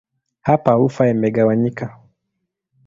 [0.47, 1.85] Hapa ufa imegawanyika.